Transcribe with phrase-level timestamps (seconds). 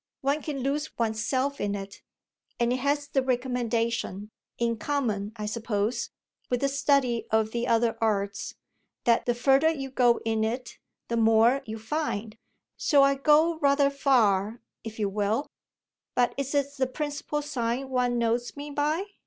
[0.21, 2.01] One can lose one's self in it,
[2.59, 6.09] and it has the recommendation in common, I suppose,
[6.49, 8.55] with the study of the other arts
[9.03, 12.35] that the further you go in it the more you find.
[12.77, 15.45] So I go rather far, if you will.
[16.15, 19.03] But is it the principal sign one knows me by?"